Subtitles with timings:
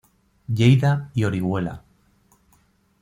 [0.49, 1.83] Lleida y Orihuela.